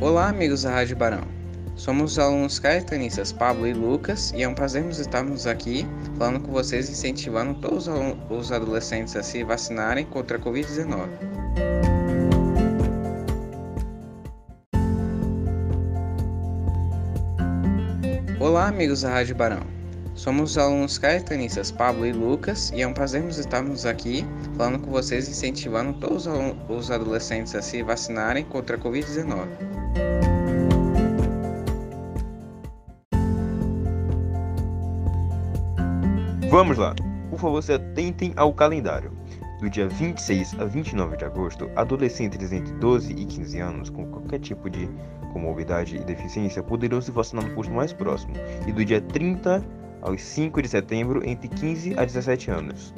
[0.00, 1.24] Olá, amigos da Rádio Barão.
[1.76, 5.86] Somos os alunos caetanistas Pablo e Lucas e é um prazer nos estarmos aqui
[6.16, 7.86] falando com vocês, incentivando todos
[8.30, 11.06] os adolescentes a se vacinarem contra a Covid-19.
[18.40, 19.66] Olá, amigos da Rádio Barão.
[20.14, 24.24] Somos os alunos caetanistas Pablo e Lucas e é um prazer nos estarmos aqui
[24.56, 26.26] falando com vocês, incentivando todos
[26.70, 29.79] os adolescentes a se vacinarem contra a Covid-19.
[36.50, 36.94] Vamos lá!
[37.30, 39.12] Por favor, se atentem ao calendário.
[39.60, 44.40] Do dia 26 a 29 de agosto, adolescentes entre 12 e 15 anos com qualquer
[44.40, 44.88] tipo de
[45.32, 48.34] comorbidade e deficiência poderão se vacinar no posto mais próximo.
[48.66, 49.64] E do dia 30
[50.02, 52.92] aos 5 de setembro, entre 15 a 17 anos.